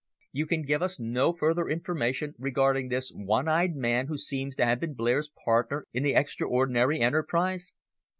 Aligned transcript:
"You 0.31 0.47
can 0.47 0.63
give 0.63 0.81
us 0.81 0.99
no 0.99 1.31
further 1.31 1.69
information 1.69 2.33
regarding 2.39 2.89
this 2.89 3.11
one 3.13 3.47
eyed 3.47 3.75
man 3.75 4.07
who 4.07 4.17
seems 4.17 4.55
to 4.55 4.65
have 4.65 4.79
been 4.79 4.95
Blair's 4.95 5.29
partner 5.45 5.85
in 5.93 6.01
the 6.01 6.15
extraordinary 6.15 6.99
enterprise?" 6.99 7.71